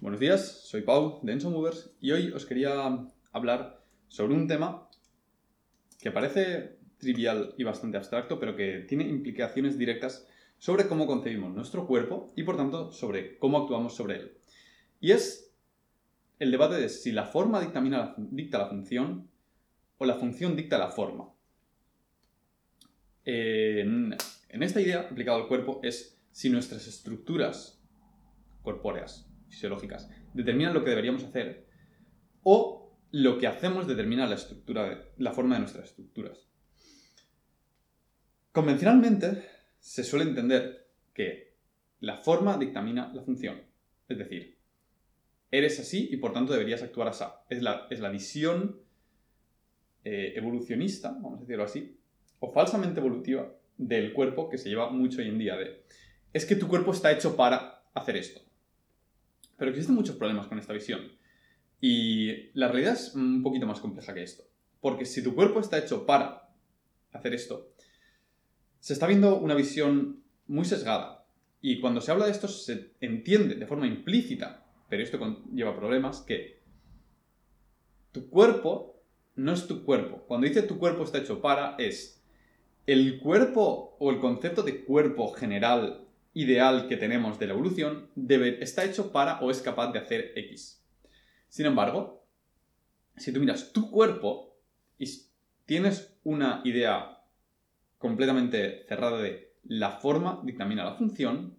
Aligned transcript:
Buenos 0.00 0.20
días, 0.20 0.60
soy 0.62 0.82
Pau 0.82 1.18
de 1.24 1.32
Enso 1.32 1.50
Movers 1.50 1.90
y 2.00 2.12
hoy 2.12 2.30
os 2.30 2.46
quería 2.46 3.04
hablar 3.32 3.82
sobre 4.06 4.34
un 4.34 4.46
tema 4.46 4.88
que 6.00 6.12
parece 6.12 6.78
trivial 6.98 7.52
y 7.58 7.64
bastante 7.64 7.96
abstracto, 7.96 8.38
pero 8.38 8.54
que 8.54 8.86
tiene 8.88 9.08
implicaciones 9.08 9.76
directas 9.76 10.24
sobre 10.56 10.86
cómo 10.86 11.08
concebimos 11.08 11.52
nuestro 11.52 11.88
cuerpo 11.88 12.32
y 12.36 12.44
por 12.44 12.56
tanto 12.56 12.92
sobre 12.92 13.38
cómo 13.38 13.58
actuamos 13.58 13.96
sobre 13.96 14.18
él. 14.18 14.38
Y 15.00 15.10
es 15.10 15.52
el 16.38 16.52
debate 16.52 16.76
de 16.76 16.90
si 16.90 17.10
la 17.10 17.24
forma 17.24 17.60
dictamina 17.60 18.14
dicta 18.16 18.58
la 18.58 18.68
función 18.68 19.28
o 19.98 20.04
la 20.04 20.14
función 20.14 20.54
dicta 20.54 20.78
la 20.78 20.92
forma. 20.92 21.28
En, 23.24 24.14
en 24.48 24.62
esta 24.62 24.80
idea, 24.80 25.08
aplicada 25.10 25.38
al 25.38 25.48
cuerpo, 25.48 25.80
es 25.82 26.16
si 26.30 26.50
nuestras 26.50 26.86
estructuras 26.86 27.82
corpóreas 28.62 29.27
fisiológicas 29.48 30.10
determinan 30.34 30.74
lo 30.74 30.84
que 30.84 30.90
deberíamos 30.90 31.24
hacer 31.24 31.66
o 32.42 32.96
lo 33.10 33.38
que 33.38 33.46
hacemos 33.46 33.86
determina 33.86 34.26
la 34.26 34.34
estructura, 34.34 35.06
la 35.16 35.32
forma 35.32 35.54
de 35.54 35.60
nuestras 35.60 35.90
estructuras. 35.90 36.48
Convencionalmente 38.52 39.44
se 39.78 40.04
suele 40.04 40.26
entender 40.26 40.88
que 41.14 41.54
la 42.00 42.16
forma 42.16 42.58
dictamina 42.58 43.12
la 43.14 43.22
función. 43.22 43.62
Es 44.08 44.18
decir, 44.18 44.58
eres 45.50 45.80
así 45.80 46.08
y 46.10 46.18
por 46.18 46.32
tanto 46.32 46.52
deberías 46.52 46.82
actuar 46.82 47.08
así. 47.08 47.24
Es 47.48 47.62
la, 47.62 47.86
es 47.90 48.00
la 48.00 48.10
visión 48.10 48.80
eh, 50.04 50.34
evolucionista, 50.36 51.10
vamos 51.12 51.38
a 51.38 51.40
decirlo 51.42 51.64
así, 51.64 51.98
o 52.40 52.52
falsamente 52.52 53.00
evolutiva 53.00 53.52
del 53.76 54.12
cuerpo 54.12 54.48
que 54.48 54.58
se 54.58 54.68
lleva 54.68 54.90
mucho 54.90 55.20
hoy 55.20 55.28
en 55.28 55.38
día 55.38 55.56
de 55.56 55.82
es 56.32 56.44
que 56.44 56.56
tu 56.56 56.68
cuerpo 56.68 56.92
está 56.92 57.10
hecho 57.10 57.36
para 57.36 57.84
hacer 57.94 58.16
esto. 58.16 58.40
Pero 59.58 59.70
existen 59.70 59.94
muchos 59.94 60.16
problemas 60.16 60.46
con 60.46 60.58
esta 60.58 60.72
visión. 60.72 61.12
Y 61.80 62.50
la 62.58 62.68
realidad 62.68 62.94
es 62.94 63.14
un 63.14 63.42
poquito 63.42 63.66
más 63.66 63.80
compleja 63.80 64.14
que 64.14 64.22
esto. 64.22 64.44
Porque 64.80 65.04
si 65.04 65.22
tu 65.22 65.34
cuerpo 65.34 65.60
está 65.60 65.78
hecho 65.78 66.06
para 66.06 66.48
hacer 67.12 67.34
esto, 67.34 67.72
se 68.80 68.92
está 68.92 69.06
viendo 69.06 69.38
una 69.38 69.54
visión 69.54 70.22
muy 70.46 70.64
sesgada. 70.64 71.26
Y 71.60 71.80
cuando 71.80 72.00
se 72.00 72.12
habla 72.12 72.26
de 72.26 72.32
esto 72.32 72.48
se 72.48 72.92
entiende 73.00 73.56
de 73.56 73.66
forma 73.66 73.86
implícita, 73.86 74.64
pero 74.88 75.02
esto 75.02 75.44
lleva 75.52 75.76
problemas, 75.76 76.20
que 76.20 76.62
tu 78.12 78.30
cuerpo 78.30 79.02
no 79.34 79.52
es 79.52 79.66
tu 79.66 79.84
cuerpo. 79.84 80.24
Cuando 80.26 80.46
dice 80.46 80.62
tu 80.62 80.78
cuerpo 80.78 81.02
está 81.02 81.18
hecho 81.18 81.40
para, 81.40 81.74
es 81.76 82.22
el 82.86 83.20
cuerpo 83.20 83.96
o 83.98 84.10
el 84.10 84.20
concepto 84.20 84.62
de 84.62 84.84
cuerpo 84.84 85.32
general 85.32 86.07
ideal 86.34 86.88
que 86.88 86.96
tenemos 86.96 87.38
de 87.38 87.46
la 87.46 87.54
evolución 87.54 88.10
debe, 88.14 88.62
está 88.62 88.84
hecho 88.84 89.12
para 89.12 89.40
o 89.40 89.50
es 89.50 89.60
capaz 89.60 89.92
de 89.92 89.98
hacer 89.98 90.32
X. 90.36 90.84
Sin 91.48 91.66
embargo, 91.66 92.26
si 93.16 93.32
tú 93.32 93.40
miras 93.40 93.72
tu 93.72 93.90
cuerpo 93.90 94.56
y 94.98 95.06
tienes 95.64 96.16
una 96.24 96.60
idea 96.64 97.22
completamente 97.98 98.84
cerrada 98.86 99.18
de 99.20 99.54
la 99.64 99.90
forma 99.90 100.40
dictamina 100.44 100.84
la 100.84 100.94
función, 100.94 101.58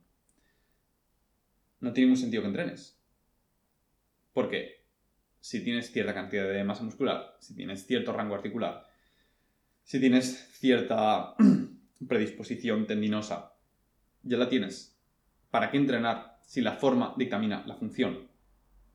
no 1.80 1.94
tiene 1.94 2.08
ningún 2.08 2.22
sentido 2.22 2.44
que 2.44 2.50
entrenes. 2.50 3.00
Porque 4.34 4.86
si 5.40 5.64
tienes 5.64 5.92
cierta 5.92 6.14
cantidad 6.14 6.48
de 6.48 6.64
masa 6.64 6.84
muscular, 6.84 7.36
si 7.40 7.56
tienes 7.56 7.86
cierto 7.86 8.14
rango 8.14 8.36
articular, 8.36 8.88
si 9.84 10.00
tienes 10.00 10.50
cierta 10.54 11.36
predisposición 12.08 12.86
tendinosa 12.86 13.54
ya 14.24 14.38
la 14.38 14.50
tienes. 14.50 14.98
¿Para 15.52 15.72
qué 15.72 15.78
entrenar 15.78 16.38
si 16.42 16.62
la 16.62 16.74
forma 16.74 17.14
dictamina 17.18 17.64
la 17.66 17.76
función? 17.76 18.28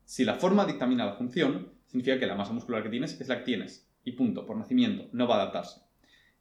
Si 0.05 0.23
la 0.23 0.35
forma 0.35 0.65
dictamina 0.65 1.05
la 1.05 1.13
función, 1.13 1.73
significa 1.87 2.19
que 2.19 2.27
la 2.27 2.35
masa 2.35 2.53
muscular 2.53 2.83
que 2.83 2.89
tienes 2.89 3.19
es 3.19 3.27
la 3.27 3.39
que 3.39 3.45
tienes. 3.45 3.89
Y 4.03 4.11
punto, 4.11 4.45
por 4.45 4.55
nacimiento, 4.55 5.09
no 5.13 5.27
va 5.27 5.35
a 5.35 5.41
adaptarse. 5.41 5.81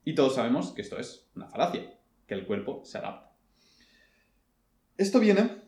Y 0.04 0.14
todos 0.14 0.34
sabemos 0.34 0.72
que 0.72 0.82
esto 0.82 0.98
es 0.98 1.30
una 1.34 1.48
falacia, 1.48 1.98
que 2.26 2.34
el 2.34 2.46
cuerpo 2.46 2.82
se 2.84 2.98
adapta. 2.98 3.32
Esto 4.96 5.18
viene 5.18 5.62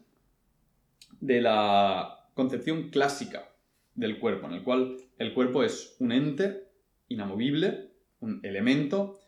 de 1.20 1.40
la 1.40 2.28
concepción 2.34 2.90
clásica 2.90 3.50
del 3.94 4.18
cuerpo, 4.18 4.46
en 4.46 4.52
el 4.52 4.62
cual 4.62 4.98
el 5.18 5.32
cuerpo 5.32 5.64
es 5.64 5.96
un 5.98 6.12
ente 6.12 6.68
inamovible, 7.08 7.90
un 8.20 8.40
elemento 8.44 9.18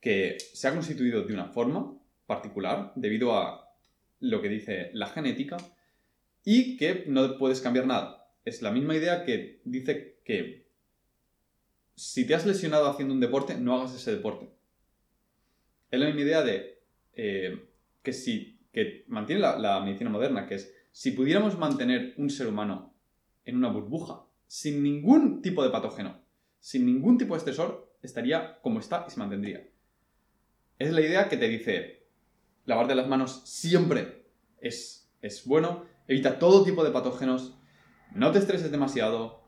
que 0.00 0.36
se 0.38 0.68
ha 0.68 0.72
constituido 0.72 1.24
de 1.24 1.34
una 1.34 1.46
forma 1.46 1.95
particular 2.26 2.92
debido 2.94 3.36
a 3.36 3.70
lo 4.20 4.42
que 4.42 4.48
dice 4.48 4.90
la 4.92 5.06
genética 5.06 5.56
y 6.44 6.76
que 6.76 7.04
no 7.06 7.38
puedes 7.38 7.60
cambiar 7.60 7.86
nada. 7.86 8.28
Es 8.44 8.62
la 8.62 8.70
misma 8.70 8.96
idea 8.96 9.24
que 9.24 9.60
dice 9.64 10.18
que 10.24 10.66
si 11.94 12.26
te 12.26 12.34
has 12.34 12.46
lesionado 12.46 12.88
haciendo 12.88 13.14
un 13.14 13.20
deporte, 13.20 13.56
no 13.56 13.76
hagas 13.76 13.94
ese 13.94 14.14
deporte. 14.14 14.48
Es 15.90 15.98
la 15.98 16.06
misma 16.06 16.20
idea 16.20 16.42
de 16.42 16.78
eh, 17.14 17.68
que 18.02 18.12
si 18.12 18.56
que 18.76 19.04
mantiene 19.08 19.40
la, 19.40 19.58
la 19.58 19.80
medicina 19.80 20.10
moderna, 20.10 20.46
que 20.46 20.56
es 20.56 20.74
si 20.92 21.12
pudiéramos 21.12 21.58
mantener 21.58 22.12
un 22.18 22.28
ser 22.28 22.46
humano 22.46 22.94
en 23.46 23.56
una 23.56 23.68
burbuja 23.68 24.26
sin 24.46 24.82
ningún 24.82 25.40
tipo 25.40 25.64
de 25.64 25.70
patógeno, 25.70 26.20
sin 26.60 26.84
ningún 26.84 27.16
tipo 27.16 27.32
de 27.32 27.38
estresor, 27.38 27.90
estaría 28.02 28.60
como 28.60 28.80
está 28.80 29.06
y 29.08 29.10
se 29.10 29.18
mantendría. 29.18 29.66
Es 30.78 30.92
la 30.92 31.00
idea 31.00 31.28
que 31.28 31.38
te 31.38 31.48
dice, 31.48 31.95
lavarte 32.66 32.94
las 32.94 33.08
manos 33.08 33.42
siempre 33.44 34.26
es, 34.60 35.10
es 35.22 35.44
bueno, 35.46 35.86
evita 36.06 36.38
todo 36.38 36.64
tipo 36.64 36.84
de 36.84 36.90
patógenos, 36.90 37.56
no 38.14 38.32
te 38.32 38.38
estreses 38.38 38.70
demasiado, 38.70 39.44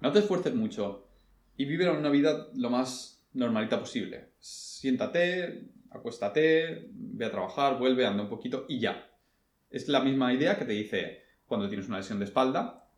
no 0.00 0.12
te 0.12 0.18
esfuerces 0.18 0.54
mucho 0.54 1.08
y 1.56 1.64
vive 1.64 1.88
una 1.90 2.10
vida 2.10 2.48
lo 2.54 2.70
más 2.70 3.26
normalita 3.34 3.78
posible. 3.78 4.30
Siéntate, 4.38 5.68
acuéstate, 5.90 6.88
ve 6.92 7.26
a 7.26 7.30
trabajar, 7.30 7.78
vuelve, 7.78 8.06
anda 8.06 8.22
un 8.22 8.28
poquito 8.28 8.64
y 8.68 8.80
ya. 8.80 9.10
Es 9.70 9.88
la 9.88 10.00
misma 10.00 10.32
idea 10.32 10.58
que 10.58 10.64
te 10.64 10.72
dice 10.72 11.22
cuando 11.46 11.68
tienes 11.68 11.88
una 11.88 11.98
lesión 11.98 12.18
de 12.18 12.24
espalda 12.24 12.88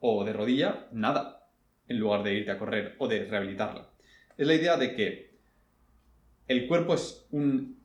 o 0.00 0.24
de 0.24 0.32
rodilla, 0.32 0.88
nada, 0.92 1.48
en 1.88 1.98
lugar 1.98 2.22
de 2.22 2.34
irte 2.34 2.50
a 2.50 2.58
correr 2.58 2.96
o 2.98 3.08
de 3.08 3.24
rehabilitarla. 3.24 3.90
Es 4.36 4.46
la 4.46 4.54
idea 4.54 4.76
de 4.76 4.94
que 4.94 5.38
el 6.48 6.66
cuerpo 6.66 6.94
es 6.94 7.26
un 7.30 7.79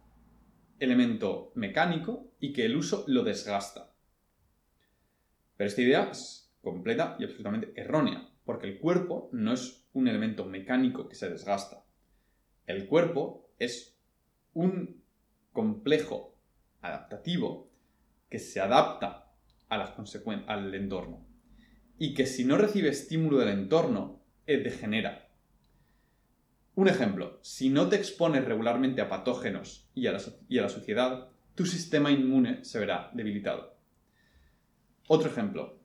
elemento 0.80 1.52
mecánico 1.56 2.32
y 2.40 2.54
que 2.54 2.66
el 2.66 2.76
uso 2.76 3.06
lo 3.08 3.24
desgasta. 3.24 3.94
Pero 5.58 5.68
esta 5.68 5.82
idea 5.82 6.10
es 6.12 6.54
completa 6.62 7.16
y 7.20 7.24
absolutamente 7.24 7.74
errónea, 7.76 8.30
porque 8.44 8.68
el 8.68 8.80
cuerpo 8.80 9.30
no 9.32 9.54
es 9.54 9.86
un 9.94 10.08
elemento 10.08 10.46
mecánico 10.46 11.08
que 11.08 11.16
se 11.16 11.30
desgasta. 11.30 11.86
El 12.68 12.88
cuerpo 12.88 13.50
es 13.60 13.98
un 14.54 15.02
complejo 15.54 16.36
adaptativo 16.82 17.70
que 18.30 18.40
se 18.40 18.60
adapta 18.60 19.32
a 19.70 19.78
las 19.78 19.94
al 20.48 20.76
entorno 20.76 21.26
y 21.98 22.14
que 22.14 22.26
si 22.26 22.44
no 22.44 22.58
recibe 22.58 22.90
estímulo 22.90 23.38
del 23.38 23.50
entorno, 23.50 24.22
eh, 24.48 24.58
degenera 24.58 25.25
un 26.76 26.90
ejemplo, 26.90 27.40
si 27.42 27.70
no 27.70 27.88
te 27.88 27.96
expones 27.96 28.44
regularmente 28.44 29.02
a 29.02 29.10
patógenos 29.10 29.90
y 29.96 30.08
a, 30.08 30.12
la, 30.12 30.70
suciedad, 30.70 31.30
tu 31.56 31.66
sistema 31.66 32.12
inmune 32.12 32.66
se 32.66 32.80
verá 32.80 33.12
debilitado. 33.14 33.78
Otro 35.08 35.30
ejemplo, 35.30 35.80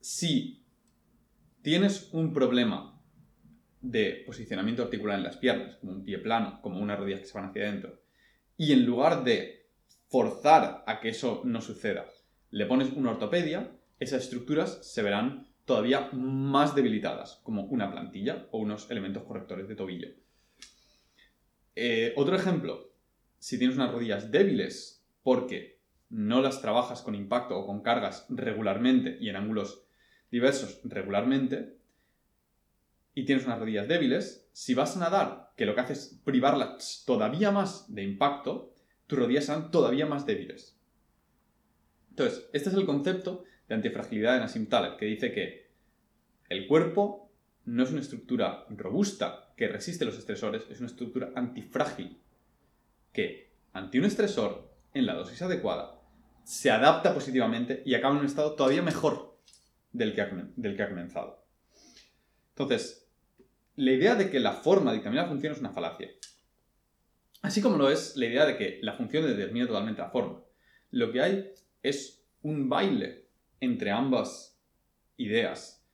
si 0.00 0.64
tienes 1.62 2.08
un 2.12 2.32
problema 2.32 3.02
de 3.80 4.22
posicionamiento 4.24 4.84
articular 4.84 5.18
en 5.18 5.24
las 5.24 5.38
piernas, 5.38 5.76
como 5.76 5.92
un 5.92 6.04
pie 6.04 6.18
plano, 6.18 6.60
como 6.62 6.78
unas 6.78 6.98
rodillas 6.98 7.20
que 7.20 7.26
se 7.26 7.38
van 7.38 7.50
hacia 7.50 7.68
adentro, 7.68 8.00
y 8.56 8.72
en 8.72 8.86
lugar 8.86 9.24
de 9.24 9.68
forzar 10.08 10.84
a 10.86 11.00
que 11.00 11.08
eso 11.08 11.42
no 11.44 11.60
suceda, 11.60 12.06
le 12.50 12.66
pones 12.66 12.92
una 12.92 13.10
ortopedia, 13.10 13.72
esas 13.98 14.22
estructuras 14.22 14.86
se 14.86 15.02
verán 15.02 15.45
todavía 15.66 16.08
más 16.12 16.74
debilitadas, 16.74 17.40
como 17.42 17.64
una 17.64 17.90
plantilla 17.90 18.46
o 18.52 18.58
unos 18.58 18.90
elementos 18.90 19.24
correctores 19.24 19.68
de 19.68 19.74
tobillo. 19.74 20.08
Eh, 21.74 22.14
otro 22.16 22.36
ejemplo, 22.36 22.92
si 23.38 23.58
tienes 23.58 23.76
unas 23.76 23.92
rodillas 23.92 24.30
débiles 24.30 25.04
porque 25.22 25.78
no 26.08 26.40
las 26.40 26.62
trabajas 26.62 27.02
con 27.02 27.14
impacto 27.14 27.58
o 27.58 27.66
con 27.66 27.82
cargas 27.82 28.26
regularmente 28.30 29.18
y 29.20 29.28
en 29.28 29.36
ángulos 29.36 29.82
diversos 30.30 30.80
regularmente, 30.84 31.76
y 33.12 33.24
tienes 33.24 33.46
unas 33.46 33.58
rodillas 33.58 33.88
débiles, 33.88 34.48
si 34.52 34.74
vas 34.74 34.96
a 34.96 35.00
nadar, 35.00 35.52
que 35.56 35.64
lo 35.64 35.74
que 35.74 35.80
hace 35.80 35.94
es 35.94 36.20
privarlas 36.22 37.02
todavía 37.06 37.50
más 37.50 37.92
de 37.92 38.04
impacto, 38.04 38.74
tus 39.06 39.18
rodillas 39.18 39.46
serán 39.46 39.70
todavía 39.70 40.06
más 40.06 40.26
débiles. 40.26 40.78
Entonces, 42.10 42.48
este 42.52 42.68
es 42.68 42.74
el 42.74 42.86
concepto 42.86 43.44
de 43.68 43.74
antifragilidad 43.74 44.34
de 44.34 44.40
Nassim 44.40 44.66
Taleb, 44.66 44.96
que 44.96 45.06
dice 45.06 45.32
que 45.32 45.70
el 46.48 46.66
cuerpo 46.66 47.32
no 47.64 47.82
es 47.82 47.90
una 47.90 48.00
estructura 48.00 48.64
robusta 48.70 49.52
que 49.56 49.68
resiste 49.68 50.04
los 50.04 50.18
estresores, 50.18 50.64
es 50.70 50.78
una 50.78 50.88
estructura 50.88 51.32
antifrágil 51.34 52.20
que 53.12 53.52
ante 53.72 53.98
un 53.98 54.04
estresor 54.04 54.72
en 54.94 55.06
la 55.06 55.14
dosis 55.14 55.42
adecuada 55.42 56.00
se 56.44 56.70
adapta 56.70 57.12
positivamente 57.12 57.82
y 57.84 57.94
acaba 57.94 58.14
en 58.14 58.20
un 58.20 58.26
estado 58.26 58.54
todavía 58.54 58.82
mejor 58.82 59.36
del 59.92 60.14
que 60.14 60.20
ha, 60.20 60.50
del 60.54 60.76
que 60.76 60.82
ha 60.82 60.88
comenzado. 60.88 61.44
Entonces, 62.50 63.10
la 63.74 63.92
idea 63.92 64.14
de 64.14 64.30
que 64.30 64.38
la 64.38 64.52
forma 64.52 64.92
dictamina 64.92 65.22
la 65.22 65.28
función 65.28 65.52
es 65.52 65.58
una 65.58 65.72
falacia. 65.72 66.08
Así 67.42 67.60
como 67.60 67.76
lo 67.76 67.90
es 67.90 68.16
la 68.16 68.26
idea 68.26 68.46
de 68.46 68.56
que 68.56 68.78
la 68.82 68.94
función 68.94 69.26
determina 69.26 69.66
totalmente 69.66 70.00
la 70.00 70.10
forma. 70.10 70.42
Lo 70.90 71.12
que 71.12 71.20
hay 71.20 71.50
es 71.82 72.24
un 72.42 72.68
baile 72.68 73.25
entre 73.60 73.90
ambas 73.90 74.60
ideas, 75.16 75.84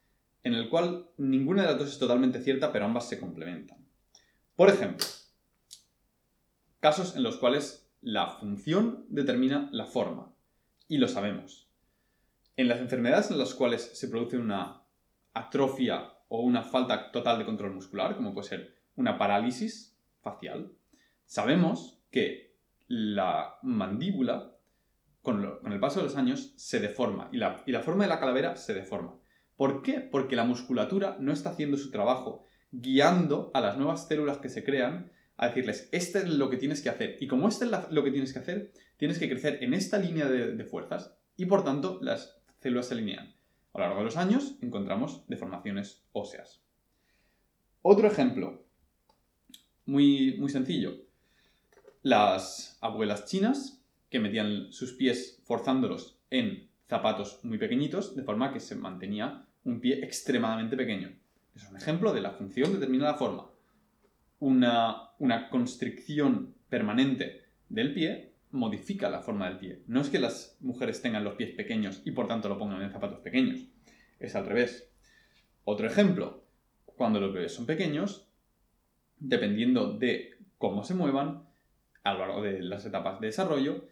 en 0.43 0.55
el 0.55 0.69
cual 0.69 1.11
ninguna 1.17 1.63
de 1.63 1.69
las 1.69 1.79
dos 1.79 1.89
es 1.91 1.99
totalmente 1.99 2.41
cierta, 2.41 2.73
pero 2.73 2.85
ambas 2.85 3.09
se 3.09 3.21
complementan. 3.21 3.87
Por 4.57 4.69
ejemplo, 4.69 5.07
casos 6.81 7.17
en 7.17 7.23
los 7.23 7.37
cuales 7.37 7.91
la 8.01 8.27
función 8.29 9.07
determina 9.09 9.69
la 9.73 9.87
forma, 9.87 10.35
y 10.89 10.99
lo 10.99 11.09
sabemos. 11.09 11.71
En 12.57 12.69
las 12.69 12.81
enfermedades 12.81 13.31
en 13.31 13.39
las 13.39 13.55
cuales 13.55 13.83
se 13.99 14.09
produce 14.09 14.37
una 14.37 14.83
atrofia 15.33 16.13
o 16.29 16.41
una 16.43 16.63
falta 16.63 17.11
total 17.13 17.39
de 17.39 17.45
control 17.45 17.75
muscular, 17.75 18.17
como 18.17 18.35
puede 18.35 18.49
ser 18.49 18.75
una 18.97 19.17
parálisis 19.17 19.99
facial, 20.21 20.73
sabemos 21.25 22.03
que 22.11 22.57
la 22.89 23.59
mandíbula, 23.63 24.52
con, 25.23 25.73
el 25.73 25.81
paso 25.81 26.01
de 26.01 26.07
los 26.07 26.17
años, 26.17 26.53
se 26.57 26.81
deforma 26.81 27.29
y 27.33 27.39
la, 27.39 27.83
forma 27.83 28.05
de 28.05 28.11
la 28.11 28.21
calavera 28.21 28.57
se 28.57 28.75
deforma. 28.75 29.19
¿Por 29.57 29.83
qué? 29.83 30.01
Porque 30.01 30.37
la 30.37 30.45
musculatura 30.45 31.17
no 31.21 31.33
está 31.33 31.51
haciendo 31.51 31.77
su 31.77 31.91
trabajo 31.91 32.45
guiando 32.73 33.51
a 33.55 33.61
las 33.61 33.77
nuevas 33.77 34.09
células 34.09 34.39
que 34.39 34.49
se 34.49 34.65
crean 34.65 35.13
a 35.37 35.49
decirles, 35.49 35.89
este 35.93 36.19
es 36.19 36.29
lo 36.29 36.51
que 36.51 36.57
tienes 36.57 36.83
que 36.83 36.89
hacer. 36.89 37.17
Y 37.21 37.29
como 37.29 37.49
este 37.49 37.67
es 37.67 37.71
lo 37.91 38.03
que 38.03 38.11
tienes 38.11 38.33
que 38.33 38.39
hacer, 38.41 38.73
tienes 38.97 39.19
que 39.19 39.29
crecer 39.29 39.63
en 39.63 39.75
esta 39.75 39.99
línea 39.99 40.27
de, 40.27 40.65
fuerzas 40.65 41.17
y 41.37 41.47
por 41.47 41.65
tanto 41.65 41.99
las 42.03 42.41
células 42.59 42.87
se 42.87 42.95
alinean. 42.95 43.35
A 43.75 43.79
lo 43.79 43.85
largo 43.85 43.99
de 43.99 44.05
los 44.07 44.17
años 44.17 44.57
encontramos 44.61 45.25
deformaciones 45.29 46.05
óseas. 46.13 46.63
Otro 47.83 48.09
ejemplo, 48.09 48.65
muy, 49.87 50.37
muy 50.39 50.51
sencillo. 50.51 50.97
Las 52.03 52.79
abuelas 52.81 53.27
chinas 53.27 53.82
que 54.13 54.21
metían 54.21 54.71
sus 54.71 54.93
pies 54.93 55.41
forzándolos 55.45 56.21
en 56.29 56.69
zapatos 56.87 57.41
muy 57.45 57.57
pequeñitos, 57.57 58.15
de 58.15 58.23
forma 58.23 58.53
que 58.53 58.61
se 58.61 58.77
mantenía 58.77 59.47
un 59.65 59.81
pie 59.81 60.05
extremadamente 60.05 60.77
pequeño. 60.77 61.17
Es 61.57 61.67
un 61.71 61.79
ejemplo 61.79 62.13
de 62.13 62.21
la 62.21 62.33
función 62.33 62.75
determinada 62.75 63.15
forma. 63.15 63.51
Una, 64.39 65.15
una 65.19 65.49
constricción 65.49 66.55
permanente 66.69 67.47
del 67.71 67.95
pie 67.95 68.35
modifica 68.51 69.09
la 69.09 69.23
forma 69.23 69.49
del 69.49 69.59
pie. 69.59 69.83
No 69.87 70.03
es 70.03 70.11
que 70.11 70.19
las 70.19 70.59
mujeres 70.61 71.01
tengan 71.01 71.25
los 71.25 71.37
pies 71.37 71.53
pequeños 71.53 72.03
y 72.05 72.11
por 72.11 72.29
tanto 72.29 72.51
lo 72.51 72.59
pongan 72.59 72.83
en 72.83 72.93
zapatos 72.93 73.21
pequeños. 73.21 73.61
Es 74.21 74.37
al 74.37 74.45
revés. 74.45 74.93
Otro 75.65 75.87
ejemplo. 75.87 76.45
Cuando 76.85 77.19
los 77.19 77.33
bebés 77.33 77.55
son 77.55 77.65
pequeños, 77.65 78.29
dependiendo 79.19 79.97
de 79.97 80.37
cómo 80.59 80.85
se 80.85 80.95
muevan 80.95 81.49
a 82.05 82.13
lo 82.13 82.19
largo 82.19 82.43
de 82.43 82.61
las 82.63 82.85
etapas 82.85 83.21
de 83.21 83.29
desarrollo, 83.29 83.87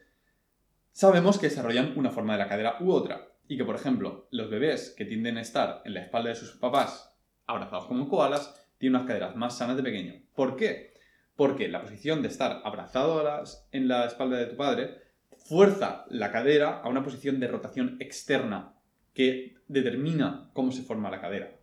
sabemos 0.93 1.39
que 1.39 1.49
desarrollan 1.49 1.95
una 1.97 2.11
forma 2.11 2.35
de 2.35 2.39
la 2.39 2.49
cadera 2.49 2.77
u 2.81 2.93
otra. 2.93 3.29
Y 3.49 3.57
que, 3.57 3.65
por 3.65 3.75
ejemplo, 3.75 4.29
los 4.31 4.49
bebés 4.49 4.95
que 4.97 5.05
tienden 5.05 5.37
a 5.37 5.41
estar 5.41 5.83
en 5.85 5.95
la 5.95 6.03
espalda 6.03 6.31
de 6.31 6.37
sus 6.37 6.53
papás 6.53 7.17
abrazados 7.47 7.87
como 7.87 8.09
koalas 8.09 8.55
tienen 8.79 8.97
unas 8.97 9.09
caderas 9.09 9.35
más 9.37 9.59
sanas 9.59 9.77
de 9.77 9.83
pequeño. 9.83 10.23
¿Por 10.35 10.57
qué? 10.57 10.95
Porque 11.35 11.69
la 11.69 11.83
posición 11.83 12.23
de 12.23 12.29
estar 12.29 12.63
abrazado 12.65 13.45
en 13.73 13.89
la 13.89 14.05
espalda 14.07 14.37
de 14.37 14.47
tu 14.47 14.57
padre 14.57 14.99
fuerza 15.37 16.05
la 16.09 16.31
cadera 16.31 16.81
a 16.81 16.89
una 16.89 17.03
posición 17.03 17.41
de 17.41 17.49
rotación 17.49 17.97
externa 17.99 18.75
que 19.15 19.57
determina 19.67 20.51
cómo 20.53 20.71
se 20.71 20.83
forma 20.83 21.11
la 21.11 21.21
cadera. 21.21 21.57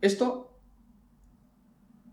Esto 0.00 0.58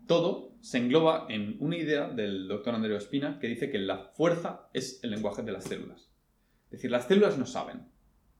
todo 0.06 0.47
se 0.60 0.78
engloba 0.78 1.26
en 1.28 1.56
una 1.60 1.76
idea 1.76 2.08
del 2.08 2.48
doctor 2.48 2.74
Andreu 2.74 2.96
Espina 2.96 3.38
que 3.38 3.48
dice 3.48 3.70
que 3.70 3.78
la 3.78 4.10
fuerza 4.14 4.68
es 4.72 5.00
el 5.02 5.10
lenguaje 5.10 5.42
de 5.42 5.52
las 5.52 5.64
células. 5.64 6.10
Es 6.66 6.72
decir, 6.72 6.90
las 6.90 7.06
células 7.06 7.38
no 7.38 7.46
saben. 7.46 7.88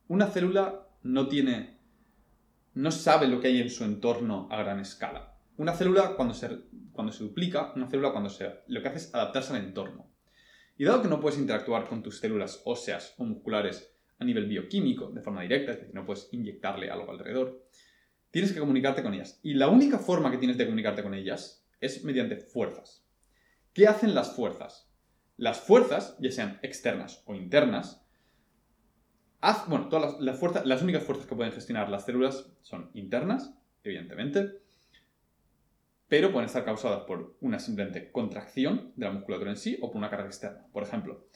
Una 0.07 0.27
célula 0.27 0.87
no 1.03 1.27
tiene. 1.27 1.79
no 2.73 2.91
sabe 2.91 3.27
lo 3.27 3.39
que 3.39 3.47
hay 3.47 3.61
en 3.61 3.69
su 3.69 3.83
entorno 3.83 4.47
a 4.51 4.57
gran 4.57 4.79
escala. 4.79 5.37
Una 5.57 5.73
célula, 5.73 6.15
cuando 6.15 6.33
se, 6.33 6.49
cuando 6.91 7.11
se 7.11 7.23
duplica, 7.23 7.73
una 7.75 7.89
célula 7.89 8.11
cuando 8.11 8.29
se. 8.29 8.61
lo 8.67 8.81
que 8.81 8.87
hace 8.87 8.97
es 8.97 9.15
adaptarse 9.15 9.53
al 9.53 9.63
entorno. 9.63 10.09
Y 10.77 10.85
dado 10.85 11.01
que 11.01 11.09
no 11.09 11.19
puedes 11.19 11.39
interactuar 11.39 11.87
con 11.87 12.01
tus 12.01 12.19
células 12.19 12.61
óseas 12.65 13.13
o 13.17 13.25
musculares 13.25 13.93
a 14.19 14.25
nivel 14.25 14.47
bioquímico 14.47 15.11
de 15.11 15.21
forma 15.21 15.41
directa, 15.41 15.71
es 15.71 15.79
decir, 15.79 15.95
no 15.95 16.05
puedes 16.05 16.29
inyectarle 16.31 16.89
algo 16.89 17.11
alrededor, 17.11 17.65
tienes 18.31 18.53
que 18.53 18.59
comunicarte 18.59 19.01
con 19.01 19.13
ellas. 19.13 19.39
Y 19.43 19.53
la 19.55 19.67
única 19.67 19.97
forma 19.97 20.31
que 20.31 20.37
tienes 20.37 20.57
de 20.57 20.65
comunicarte 20.65 21.03
con 21.03 21.13
ellas 21.13 21.65
es 21.81 22.03
mediante 22.03 22.37
fuerzas. 22.37 23.05
¿Qué 23.73 23.87
hacen 23.87 24.15
las 24.15 24.35
fuerzas? 24.35 24.91
Las 25.37 25.59
fuerzas, 25.59 26.17
ya 26.19 26.31
sean 26.31 26.59
externas 26.63 27.23
o 27.25 27.35
internas, 27.35 28.05
bueno, 29.67 29.87
todas 29.87 30.19
las, 30.19 30.37
fuerzas, 30.37 30.65
las 30.65 30.81
únicas 30.81 31.03
fuerzas 31.03 31.25
que 31.25 31.35
pueden 31.35 31.53
gestionar 31.53 31.89
las 31.89 32.05
células 32.05 32.51
son 32.61 32.91
internas, 32.93 33.53
evidentemente, 33.83 34.59
pero 36.09 36.31
pueden 36.31 36.47
estar 36.47 36.65
causadas 36.65 37.03
por 37.03 37.37
una 37.39 37.59
simplemente 37.59 38.11
contracción 38.11 38.91
de 38.95 39.05
la 39.05 39.11
musculatura 39.11 39.51
en 39.51 39.57
sí 39.57 39.77
o 39.81 39.87
por 39.87 39.97
una 39.97 40.09
carga 40.09 40.25
externa. 40.25 40.67
Por 40.73 40.83
ejemplo, 40.83 41.27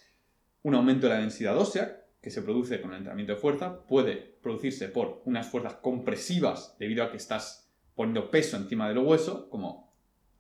un 0.64 0.76
aumento 0.76 1.08
de 1.08 1.14
la 1.14 1.20
densidad 1.22 1.58
ósea 1.58 2.06
que 2.22 2.32
se 2.32 2.42
produce 2.42 2.82
con 2.82 2.92
el 2.92 2.98
entrenamiento 2.98 3.34
de 3.34 3.40
fuerza 3.40 3.86
puede 3.86 4.16
producirse 4.42 4.90
por 4.90 5.22
unas 5.26 5.48
fuerzas 5.48 5.76
compresivas 5.76 6.76
debido 6.80 7.04
a 7.04 7.12
que 7.12 7.18
estás 7.18 7.72
poniendo 7.96 8.32
peso 8.32 8.58
encima 8.58 8.88
del 8.88 8.98
hueso, 8.98 9.50
como 9.50 9.93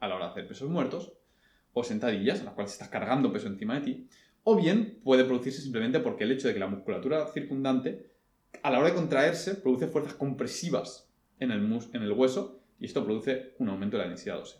a 0.03 0.07
la 0.09 0.15
hora 0.15 0.25
de 0.25 0.31
hacer 0.31 0.47
pesos 0.47 0.69
muertos, 0.69 1.13
o 1.71 1.83
sentadillas, 1.83 2.39
en 2.39 2.45
las 2.45 2.53
cuales 2.53 2.73
estás 2.73 2.89
cargando 2.89 3.31
peso 3.31 3.47
encima 3.47 3.75
de 3.75 3.81
ti, 3.81 4.07
o 4.43 4.57
bien 4.57 4.99
puede 5.01 5.23
producirse 5.23 5.61
simplemente 5.61 6.01
porque 6.01 6.25
el 6.25 6.33
hecho 6.33 6.49
de 6.49 6.53
que 6.53 6.59
la 6.59 6.67
musculatura 6.67 7.25
circundante, 7.27 8.11
a 8.61 8.69
la 8.69 8.79
hora 8.79 8.89
de 8.89 8.95
contraerse, 8.95 9.55
produce 9.55 9.87
fuerzas 9.87 10.15
compresivas 10.15 11.09
en 11.39 11.51
el, 11.51 11.63
en 11.93 12.01
el 12.01 12.11
hueso 12.11 12.59
y 12.79 12.85
esto 12.85 13.05
produce 13.05 13.53
un 13.59 13.69
aumento 13.69 13.95
de 13.95 14.03
la 14.03 14.09
densidad 14.09 14.41
ósea. 14.41 14.59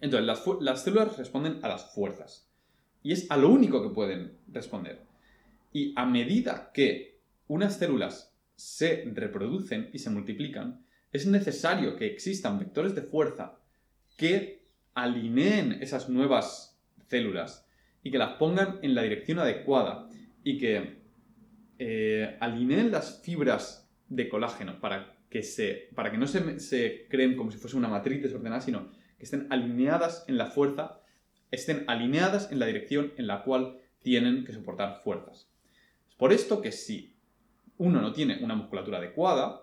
Entonces, 0.00 0.24
las, 0.24 0.44
las 0.60 0.84
células 0.84 1.18
responden 1.18 1.58
a 1.64 1.68
las 1.68 1.92
fuerzas 1.92 2.48
y 3.02 3.12
es 3.12 3.28
a 3.30 3.36
lo 3.36 3.48
único 3.48 3.82
que 3.82 3.92
pueden 3.92 4.38
responder. 4.46 5.04
Y 5.72 5.92
a 5.96 6.06
medida 6.06 6.70
que 6.72 7.18
unas 7.48 7.76
células 7.76 8.32
se 8.54 9.04
reproducen 9.12 9.90
y 9.92 9.98
se 9.98 10.10
multiplican, 10.10 10.84
es 11.10 11.26
necesario 11.26 11.96
que 11.96 12.06
existan 12.06 12.60
vectores 12.60 12.94
de 12.94 13.02
fuerza 13.02 13.58
que 14.18 14.64
alineen 14.94 15.78
esas 15.80 16.10
nuevas 16.10 16.76
células 17.06 17.66
y 18.02 18.10
que 18.10 18.18
las 18.18 18.36
pongan 18.36 18.80
en 18.82 18.94
la 18.94 19.02
dirección 19.02 19.38
adecuada 19.38 20.08
y 20.42 20.58
que 20.58 20.98
eh, 21.78 22.36
alineen 22.40 22.90
las 22.90 23.22
fibras 23.22 23.88
de 24.08 24.28
colágeno 24.28 24.80
para 24.80 25.16
que, 25.30 25.44
se, 25.44 25.88
para 25.94 26.10
que 26.10 26.18
no 26.18 26.26
se, 26.26 26.58
se 26.58 27.06
creen 27.08 27.36
como 27.36 27.52
si 27.52 27.58
fuese 27.58 27.76
una 27.76 27.88
matriz 27.88 28.20
desordenada, 28.20 28.60
sino 28.60 28.90
que 29.18 29.24
estén 29.24 29.46
alineadas 29.50 30.24
en 30.26 30.36
la 30.36 30.46
fuerza, 30.46 31.00
estén 31.52 31.84
alineadas 31.86 32.50
en 32.50 32.58
la 32.58 32.66
dirección 32.66 33.12
en 33.18 33.28
la 33.28 33.44
cual 33.44 33.78
tienen 34.02 34.44
que 34.44 34.52
soportar 34.52 35.00
fuerzas. 35.04 35.48
Por 36.16 36.32
esto 36.32 36.60
que 36.60 36.72
si 36.72 37.14
uno 37.76 38.00
no 38.00 38.12
tiene 38.12 38.42
una 38.42 38.56
musculatura 38.56 38.98
adecuada, 38.98 39.62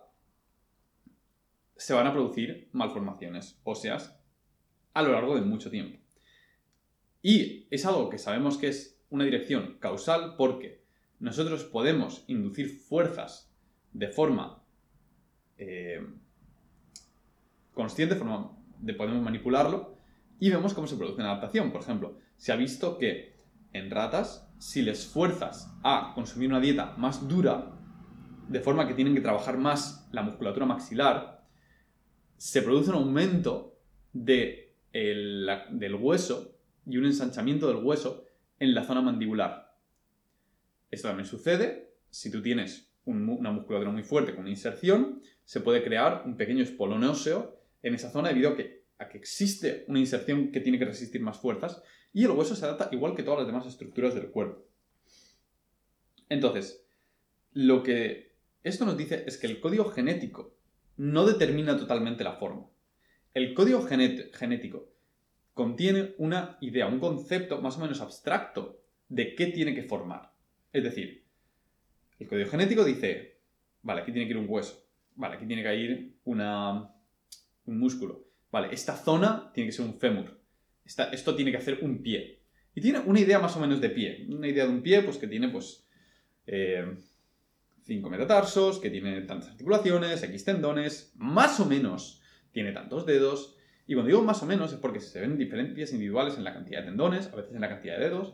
se 1.75 1.93
van 1.93 2.07
a 2.07 2.13
producir 2.13 2.69
malformaciones 2.71 3.59
óseas 3.65 4.17
a 4.95 5.03
lo 5.03 5.11
largo 5.11 5.35
de 5.35 5.41
mucho 5.41 5.69
tiempo. 5.69 5.99
Y 7.21 7.67
es 7.69 7.85
algo 7.85 8.09
que 8.09 8.17
sabemos 8.17 8.57
que 8.57 8.69
es 8.69 8.99
una 9.09 9.25
dirección 9.25 9.77
causal 9.79 10.35
porque 10.37 10.83
nosotros 11.19 11.65
podemos 11.65 12.23
inducir 12.27 12.69
fuerzas 12.69 13.53
de 13.93 14.07
forma 14.07 14.63
eh, 15.57 16.01
consciente, 17.73 18.15
de 18.15 18.19
forma 18.19 18.57
de 18.79 18.93
podemos 18.93 19.21
manipularlo 19.21 19.97
y 20.39 20.49
vemos 20.49 20.73
cómo 20.73 20.87
se 20.87 20.95
produce 20.95 21.19
una 21.19 21.31
adaptación. 21.31 21.71
Por 21.71 21.81
ejemplo, 21.81 22.17
se 22.37 22.53
ha 22.53 22.55
visto 22.55 22.97
que 22.97 23.35
en 23.73 23.91
ratas, 23.91 24.49
si 24.57 24.81
les 24.81 25.05
fuerzas 25.05 25.73
a 25.83 26.13
consumir 26.15 26.49
una 26.49 26.61
dieta 26.61 26.95
más 26.97 27.27
dura, 27.27 27.73
de 28.47 28.59
forma 28.61 28.87
que 28.87 28.93
tienen 28.93 29.13
que 29.13 29.21
trabajar 29.21 29.57
más 29.57 30.07
la 30.11 30.21
musculatura 30.21 30.65
maxilar, 30.65 31.43
se 32.37 32.61
produce 32.61 32.91
un 32.91 32.97
aumento 32.97 33.77
de 34.13 34.64
del 35.01 35.95
hueso 35.99 36.57
y 36.85 36.97
un 36.97 37.05
ensanchamiento 37.05 37.67
del 37.67 37.83
hueso 37.83 38.25
en 38.59 38.73
la 38.73 38.83
zona 38.83 39.01
mandibular. 39.01 39.75
Esto 40.89 41.09
también 41.09 41.27
sucede 41.27 41.95
si 42.09 42.31
tú 42.31 42.41
tienes 42.41 42.93
una 43.05 43.51
musculatura 43.51 43.91
muy 43.91 44.03
fuerte 44.03 44.31
con 44.31 44.41
una 44.41 44.49
inserción, 44.49 45.21
se 45.43 45.59
puede 45.59 45.83
crear 45.83 46.23
un 46.25 46.37
pequeño 46.37 46.63
espolón 46.63 47.03
óseo 47.03 47.59
en 47.83 47.93
esa 47.93 48.09
zona 48.09 48.29
debido 48.29 48.51
a 48.51 48.55
que, 48.55 48.85
a 48.97 49.09
que 49.09 49.17
existe 49.17 49.85
una 49.87 49.99
inserción 49.99 50.51
que 50.51 50.61
tiene 50.61 50.79
que 50.79 50.85
resistir 50.85 51.21
más 51.21 51.39
fuerzas 51.39 51.83
y 52.13 52.23
el 52.23 52.31
hueso 52.31 52.55
se 52.55 52.65
adapta 52.65 52.89
igual 52.93 53.15
que 53.15 53.23
todas 53.23 53.39
las 53.39 53.47
demás 53.47 53.67
estructuras 53.67 54.15
del 54.15 54.31
cuerpo. 54.31 54.65
Entonces, 56.29 56.87
lo 57.51 57.83
que 57.83 58.33
esto 58.63 58.85
nos 58.85 58.97
dice 58.97 59.25
es 59.27 59.37
que 59.37 59.47
el 59.47 59.59
código 59.59 59.85
genético 59.85 60.55
no 60.97 61.25
determina 61.25 61.77
totalmente 61.77 62.23
la 62.23 62.37
forma. 62.37 62.67
El 63.35 63.53
código 63.53 63.85
genético 63.85 64.93
contiene 65.53 66.15
una 66.19 66.57
idea, 66.61 66.87
un 66.87 67.01
concepto 67.01 67.61
más 67.61 67.75
o 67.75 67.81
menos 67.81 67.99
abstracto 67.99 68.81
de 69.09 69.35
qué 69.35 69.47
tiene 69.47 69.75
que 69.75 69.83
formar. 69.83 70.31
Es 70.71 70.85
decir, 70.85 71.25
el 72.17 72.27
código 72.29 72.49
genético 72.49 72.85
dice, 72.85 73.39
vale, 73.81 74.01
aquí 74.01 74.13
tiene 74.13 74.25
que 74.25 74.35
ir 74.35 74.37
un 74.37 74.45
hueso, 74.47 74.87
vale, 75.15 75.35
aquí 75.35 75.45
tiene 75.45 75.63
que 75.63 75.75
ir 75.75 76.15
un 76.23 77.77
músculo, 77.77 78.25
vale, 78.49 78.69
esta 78.73 78.95
zona 78.95 79.51
tiene 79.53 79.67
que 79.67 79.75
ser 79.75 79.85
un 79.85 79.99
fémur, 79.99 80.39
esto 80.85 81.35
tiene 81.35 81.51
que 81.51 81.57
hacer 81.57 81.79
un 81.81 82.01
pie. 82.01 82.39
Y 82.73 82.79
tiene 82.79 82.99
una 82.99 83.19
idea 83.19 83.39
más 83.39 83.57
o 83.57 83.59
menos 83.59 83.81
de 83.81 83.89
pie, 83.89 84.27
una 84.29 84.47
idea 84.47 84.65
de 84.65 84.71
un 84.71 84.81
pie 84.81 85.01
pues 85.01 85.17
que 85.17 85.27
tiene 85.27 85.49
pues 85.49 85.85
eh, 86.47 86.85
cinco 87.83 88.09
metatarsos, 88.09 88.79
que 88.79 88.89
tiene 88.89 89.23
tantas 89.23 89.49
articulaciones, 89.49 90.23
X 90.23 90.45
tendones, 90.45 91.11
más 91.15 91.59
o 91.59 91.65
menos 91.65 92.21
tiene 92.55 92.71
tantos 92.71 93.05
dedos. 93.05 93.57
Y 93.85 93.93
cuando 93.93 94.07
digo 94.07 94.23
más 94.23 94.41
o 94.41 94.45
menos 94.45 94.71
es 94.71 94.79
porque 94.79 95.01
se 95.01 95.19
ven 95.19 95.37
diferencias 95.37 95.91
individuales 95.91 96.37
en 96.37 96.45
la 96.45 96.53
cantidad 96.53 96.79
de 96.79 96.85
tendones, 96.85 97.27
a 97.31 97.35
veces 97.35 97.53
en 97.53 97.59
la 97.59 97.67
cantidad 97.67 97.97
de 97.97 98.05
dedos, 98.05 98.33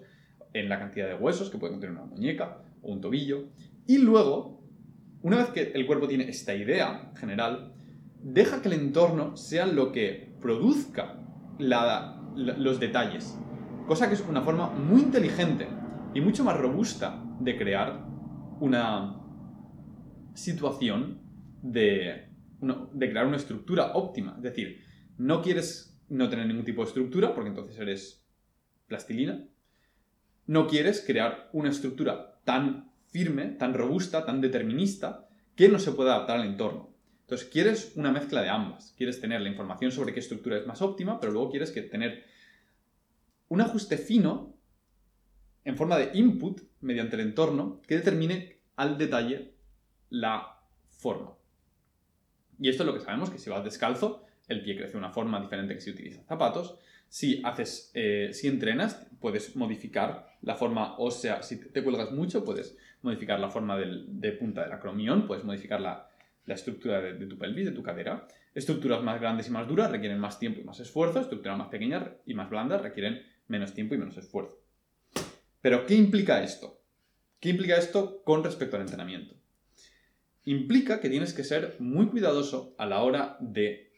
en 0.54 0.70
la 0.70 0.78
cantidad 0.78 1.08
de 1.08 1.16
huesos 1.16 1.50
que 1.50 1.58
puede 1.58 1.74
contener 1.74 1.98
una 1.98 2.06
muñeca 2.06 2.60
o 2.84 2.92
un 2.92 3.01
tobillo. 3.01 3.48
Y 3.88 3.98
luego, 3.98 4.62
una 5.24 5.38
vez 5.38 5.48
que 5.48 5.72
el 5.74 5.88
cuerpo 5.88 6.08
tiene 6.08 6.30
esta 6.30 6.54
idea 6.54 7.12
general, 7.16 7.74
deja 8.22 8.62
que 8.62 8.68
el 8.68 8.75
entorno 8.75 9.36
sea 9.36 9.66
lo 9.66 9.92
que 9.92 10.36
produzca 10.40 11.20
los 11.58 12.80
detalles. 12.80 13.36
Cosa 13.88 14.08
que 14.08 14.13
es 14.13 14.22
una 14.22 14.44
forma 14.44 14.70
muy 14.70 15.01
inteligente 15.01 15.68
y 16.13 16.22
mucho 16.22 16.44
más 16.44 16.58
robusta 16.58 17.24
de 17.40 17.58
crear 17.58 18.06
una 18.60 19.20
situación 20.36 21.22
de, 21.63 22.30
de 22.62 23.10
crear 23.10 23.25
una 23.25 23.38
estructura 23.38 23.94
óptima. 23.94 24.36
Es 24.38 24.44
decir, 24.44 24.84
no 25.18 25.41
quieres 25.41 26.00
no 26.10 26.30
tener 26.30 26.46
ningún 26.46 26.65
tipo 26.65 26.82
de 26.82 26.88
estructura 26.88 27.34
porque 27.34 27.50
entonces 27.50 27.77
eres 27.80 28.25
plastilina. 28.88 29.48
No 30.48 30.68
quieres 30.68 31.03
crear 31.06 31.50
una 31.53 31.70
estructura 31.70 32.41
tan 32.44 32.91
firme, 33.08 33.48
tan 33.48 33.74
robusta, 33.74 34.25
tan 34.25 34.41
determinista 34.41 35.27
que 35.56 35.70
no 35.70 35.80
se 35.80 35.91
pueda 35.91 36.15
adaptar 36.15 36.39
al 36.39 36.48
entorno. 36.48 36.94
Entonces, 37.22 37.48
quieres 37.48 37.94
una 37.96 38.12
mezcla 38.12 38.41
de 38.41 38.50
ambas. 38.50 38.94
Quieres 38.98 39.22
tener 39.22 39.39
la 39.41 39.50
información 39.50 39.91
sobre 39.91 40.13
qué 40.13 40.20
estructura 40.20 40.58
es 40.58 40.68
más 40.68 40.82
óptima, 40.82 41.20
pero 41.20 41.32
luego 41.32 41.50
quieres 41.50 41.72
que 41.72 41.82
tener 41.82 42.25
un 43.48 43.62
ajuste 43.62 43.98
fino 43.98 44.58
en 45.63 45.77
forma 45.77 45.98
de 45.98 46.12
input 46.13 46.62
mediante 46.82 47.15
el 47.15 47.22
entorno 47.22 47.82
que 47.88 47.96
determine 47.96 48.62
al 48.75 48.98
detalle 48.98 49.56
la 50.10 50.62
forma. 50.89 51.38
Y 52.62 52.70
esto 52.70 52.84
es 52.84 52.88
lo 52.88 52.94
que 52.94 53.00
sabemos, 53.00 53.32
que 53.32 53.39
si 53.39 53.50
vas 53.50 53.63
descalzo, 53.63 54.24
el 54.48 54.62
pie 54.62 54.77
crece 54.77 54.91
de 54.91 55.00
una 55.00 55.10
forma 55.10 55.41
diferente 55.41 55.74
que 55.74 55.82
si 55.82 55.89
utilizas 55.89 56.24
zapatos. 56.27 56.77
Si, 57.10 57.41
haces, 57.44 57.89
eh, 57.96 58.30
si 58.34 58.48
entrenas, 58.48 59.08
puedes 59.20 59.56
modificar 59.56 60.27
la 60.44 60.53
forma 60.53 60.96
ósea. 61.00 61.41
Si 61.41 61.60
te 61.60 61.84
cuelgas 61.84 62.12
mucho, 62.12 62.46
puedes 62.46 62.77
modificar 63.01 63.39
la 63.39 63.50
forma 63.50 63.80
de 63.80 64.32
punta 64.34 64.63
del 64.63 64.74
acromión, 64.74 65.25
puedes 65.25 65.44
modificar 65.44 65.82
la, 65.82 66.08
estructura 66.46 67.01
de, 67.01 67.13
de, 67.13 67.25
tu 67.25 67.36
pelvis, 67.36 67.65
de 67.65 67.72
tu 67.72 67.82
cadera. 67.82 68.27
Estructuras 68.53 69.01
más 69.01 69.20
grandes 69.20 69.48
y 69.48 69.51
más 69.51 69.68
duras 69.68 69.89
requieren 69.89 70.20
más 70.20 70.38
tiempo 70.38 70.62
y 70.62 70.63
más 70.63 70.80
esfuerzo. 70.80 71.20
Estructuras 71.20 71.58
más 71.58 71.70
pequeñas 71.70 72.12
y 72.27 72.36
más 72.36 72.48
blandas 72.48 72.84
requieren 72.84 73.24
menos 73.48 73.74
tiempo 73.74 73.96
y 73.96 73.98
menos 73.98 74.18
esfuerzo. 74.18 74.62
Pero, 75.62 75.88
¿qué 75.88 75.96
implica 75.96 76.44
esto? 76.44 76.80
¿Qué 77.39 77.50
implica 77.50 77.75
esto 77.75 78.22
con 78.24 78.44
respecto 78.44 78.75
al 78.75 78.84
entrenamiento? 78.84 79.40
Implica 80.45 81.00
que 81.00 81.10
tienes 81.10 81.33
que 81.33 81.43
ser 81.43 81.75
muy 81.79 82.07
cuidadoso 82.07 82.75
a 82.77 82.86
la 82.86 83.03
hora 83.03 83.38
de 83.39 83.91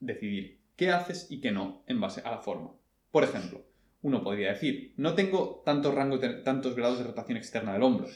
decidir 0.00 0.60
qué 0.76 0.90
haces 0.90 1.28
y 1.30 1.40
qué 1.40 1.52
no 1.52 1.84
en 1.86 2.00
base 2.00 2.20
a 2.22 2.30
la 2.30 2.38
forma. 2.38 2.72
Por 3.10 3.24
ejemplo, 3.24 3.64
uno 4.02 4.24
podría 4.24 4.52
decir, 4.52 4.92
no 4.96 5.14
tengo 5.14 5.62
tantos, 5.64 5.94
rango, 5.94 6.18
tantos 6.18 6.74
grados 6.74 6.98
de 6.98 7.04
rotación 7.04 7.38
externa 7.38 7.72
del 7.72 7.82
hombro. 7.82 8.08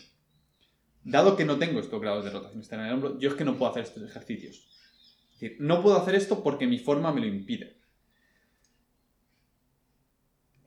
Dado 1.05 1.37
que 1.37 1.45
no 1.45 1.59
tengo 1.59 1.81
estos 1.81 2.01
grados 2.01 2.25
de 2.25 2.31
rotación 2.31 2.61
externa 2.61 2.85
del 2.85 2.95
hombro, 2.95 3.19
yo 3.19 3.31
es 3.31 3.37
que 3.37 3.45
no 3.45 3.57
puedo 3.57 3.71
hacer 3.71 3.85
estos 3.85 4.03
ejercicios. 4.03 4.69
Es 5.35 5.41
decir, 5.41 5.57
no 5.61 5.83
puedo 5.83 5.97
hacer 5.97 6.15
esto 6.17 6.43
porque 6.43 6.67
mi 6.67 6.79
forma 6.79 7.13
me 7.13 7.21
lo 7.21 7.27
impide 7.27 7.79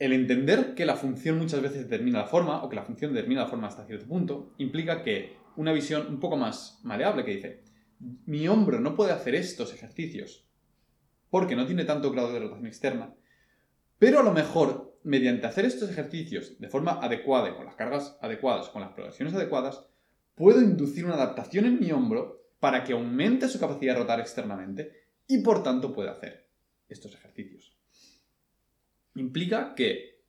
el 0.01 0.13
entender 0.13 0.73
que 0.73 0.87
la 0.87 0.95
función 0.95 1.37
muchas 1.37 1.61
veces 1.61 1.87
determina 1.87 2.21
la 2.21 2.25
forma, 2.25 2.63
o 2.63 2.69
que 2.69 2.75
la 2.75 2.81
función 2.81 3.13
determina 3.13 3.41
la 3.41 3.47
forma 3.47 3.67
hasta 3.67 3.85
cierto 3.85 4.07
punto, 4.07 4.51
implica 4.57 5.03
que 5.03 5.37
una 5.55 5.73
visión 5.73 6.07
un 6.07 6.19
poco 6.19 6.37
más 6.37 6.79
maleable 6.83 7.25
que 7.25 7.35
dice, 7.35 7.63
mi 8.25 8.47
hombro 8.47 8.79
no 8.79 8.95
puede 8.95 9.11
hacer 9.11 9.35
estos 9.35 9.73
ejercicios 9.73 10.47
porque 11.29 11.55
no 11.55 11.65
tiene 11.65 11.85
tanto 11.85 12.11
grado 12.11 12.33
de 12.33 12.39
rotación 12.39 12.67
externa, 12.67 13.13
pero 13.99 14.19
a 14.19 14.23
lo 14.23 14.33
mejor, 14.33 14.99
mediante 15.03 15.47
hacer 15.47 15.65
estos 15.65 15.89
ejercicios 15.89 16.59
de 16.59 16.69
forma 16.69 16.99
adecuada, 17.01 17.55
con 17.55 17.65
las 17.65 17.75
cargas 17.75 18.17
adecuadas, 18.21 18.69
con 18.69 18.81
las 18.81 18.91
progresiones 18.91 19.33
adecuadas, 19.33 19.85
puedo 20.35 20.61
inducir 20.61 21.05
una 21.05 21.15
adaptación 21.15 21.65
en 21.65 21.79
mi 21.79 21.91
hombro 21.91 22.49
para 22.59 22.83
que 22.83 22.93
aumente 22.93 23.47
su 23.47 23.59
capacidad 23.59 23.93
de 23.93 23.99
rotar 23.99 24.19
externamente 24.19 24.91
y 25.27 25.39
por 25.39 25.63
tanto 25.63 25.93
pueda 25.93 26.11
hacer 26.11 26.49
estos 26.89 27.13
ejercicios 27.13 27.81
implica 29.15 29.73
que, 29.75 30.23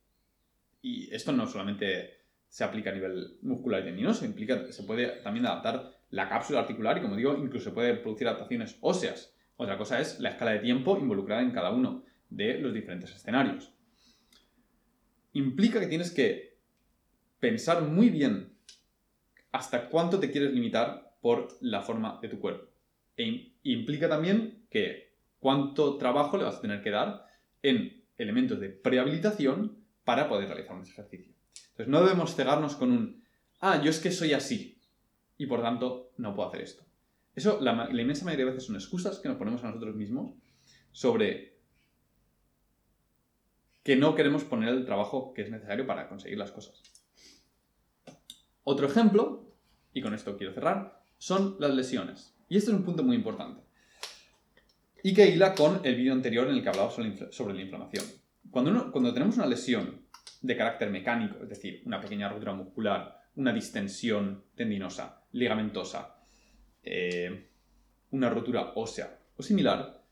y 0.81 1.13
esto 1.13 1.31
no 1.31 1.47
solamente 1.47 2.22
se 2.53 2.63
aplica 2.63 2.91
a 2.91 2.93
nivel 2.93 3.39
muscular 3.41 3.81
y 3.81 3.85
tendinoso, 3.85 4.25
implica 4.25 4.63
que 4.63 4.71
se 4.71 4.83
puede 4.83 5.07
también 5.23 5.47
adaptar 5.47 5.97
la 6.11 6.29
cápsula 6.29 6.59
articular 6.59 6.95
y, 6.95 7.01
como 7.01 7.15
digo, 7.15 7.35
incluso 7.35 7.71
se 7.71 7.73
puede 7.73 7.95
producir 7.95 8.27
adaptaciones 8.27 8.77
óseas. 8.81 9.35
Otra 9.55 9.75
cosa 9.75 9.99
es 9.99 10.19
la 10.19 10.29
escala 10.29 10.51
de 10.51 10.59
tiempo 10.59 10.95
involucrada 10.99 11.41
en 11.41 11.49
cada 11.49 11.71
uno 11.71 12.05
de 12.29 12.59
los 12.59 12.71
diferentes 12.71 13.09
escenarios. 13.09 13.73
Implica 15.31 15.79
que 15.79 15.87
tienes 15.87 16.11
que 16.11 16.59
pensar 17.39 17.81
muy 17.81 18.11
bien 18.11 18.53
hasta 19.51 19.89
cuánto 19.89 20.19
te 20.19 20.29
quieres 20.29 20.53
limitar 20.53 21.17
por 21.21 21.57
la 21.59 21.81
forma 21.81 22.19
de 22.21 22.27
tu 22.27 22.39
cuerpo. 22.39 22.69
E 23.17 23.55
implica 23.63 24.07
también 24.07 24.67
que 24.69 25.15
cuánto 25.39 25.97
trabajo 25.97 26.37
le 26.37 26.43
vas 26.43 26.57
a 26.57 26.61
tener 26.61 26.83
que 26.83 26.91
dar 26.91 27.25
en 27.63 28.05
elementos 28.15 28.59
de 28.59 28.69
prehabilitación 28.69 29.83
para 30.03 30.29
poder 30.29 30.49
realizar 30.49 30.75
un 30.75 30.83
ejercicio. 30.83 31.32
Entonces 31.73 31.87
no 31.87 32.03
debemos 32.03 32.35
cegarnos 32.35 32.75
con 32.75 32.91
un, 32.91 33.23
ah, 33.59 33.81
yo 33.81 33.89
es 33.89 33.99
que 33.99 34.11
soy 34.11 34.33
así 34.33 34.79
y 35.37 35.47
por 35.47 35.61
tanto 35.61 36.11
no 36.17 36.35
puedo 36.35 36.49
hacer 36.49 36.61
esto. 36.61 36.83
Eso, 37.35 37.59
la, 37.61 37.89
inmensa 37.89 38.25
mayoría 38.25 38.45
de 38.45 38.51
veces 38.51 38.67
son 38.67 38.75
excusas 38.75 39.19
que 39.19 39.27
nos 39.27 39.37
ponemos 39.37 39.63
a 39.63 39.67
nosotros 39.67 39.95
mismos 39.95 40.33
sobre 40.91 41.57
que 43.83 43.95
no 43.95 44.13
queremos 44.13 44.43
poner 44.43 44.69
el 44.69 44.85
trabajo 44.85 45.33
que 45.33 45.41
es 45.41 45.49
necesario 45.49 45.87
para 45.87 46.07
conseguir 46.07 46.37
las 46.37 46.51
cosas. 46.51 46.81
Otro 48.63 48.87
ejemplo, 48.87 49.51
y 49.93 50.01
con 50.01 50.13
esto 50.13 50.37
quiero 50.37 50.53
cerrar, 50.53 51.01
son 51.17 51.57
las 51.59 51.73
lesiones. 51.73 52.35
Y 52.49 52.57
este 52.57 52.71
es 52.71 52.77
un 52.77 52.85
punto 52.85 53.03
muy 53.03 53.15
importante 53.15 53.63
y 55.03 55.13
que 55.13 55.29
hila 55.29 55.53
con 55.53 55.81
el 55.83 55.95
vídeo 55.95 56.13
anterior 56.13 56.47
en 56.47 56.55
el 56.55 56.63
que 56.63 56.69
hablaba 56.69 56.89
sobre 56.89 57.53
la 57.53 57.61
inflamación. 57.61 58.05
Cuando, 58.49 58.91
cuando 58.91 59.13
tenemos 59.13 59.35
una 59.35 59.45
lesión 59.45 60.02
de 60.43 60.57
carácter 60.57 60.91
mecánico, 60.91 61.41
es 61.41 61.49
decir, 61.49 61.81
una 61.85 62.01
pequeña 62.01 62.29
rotura 62.29 62.53
muscular, 62.53 63.21
una 63.35 63.53
distensión 63.53 64.43
tendinosa, 64.55 65.23
ligamentosa, 65.31 66.17
eh, 66.83 67.49
una 68.11 68.29
rotura 68.29 68.73
ósea 68.75 69.17
o 69.37 69.41
similar, 69.41 70.03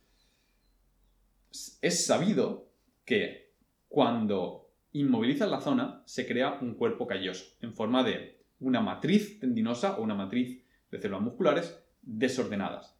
es 1.81 2.05
sabido 2.05 2.71
que 3.03 3.51
cuando 3.89 4.71
inmovilizas 4.93 5.50
la 5.50 5.59
zona 5.59 6.01
se 6.05 6.25
crea 6.25 6.59
un 6.61 6.75
cuerpo 6.75 7.05
calloso 7.05 7.57
en 7.61 7.73
forma 7.73 8.01
de 8.03 8.41
una 8.61 8.79
matriz 8.79 9.38
tendinosa 9.39 9.97
o 9.97 10.01
una 10.01 10.15
matriz 10.15 10.63
de 10.89 11.01
células 11.01 11.23
musculares 11.23 11.83
desordenadas 12.01 12.97